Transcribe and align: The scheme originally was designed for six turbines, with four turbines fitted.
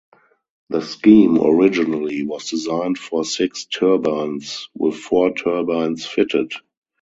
The 0.69 0.81
scheme 0.81 1.37
originally 1.39 2.23
was 2.23 2.49
designed 2.49 2.97
for 2.97 3.23
six 3.23 3.65
turbines, 3.65 4.67
with 4.73 4.95
four 4.97 5.31
turbines 5.35 6.07
fitted. 6.07 6.53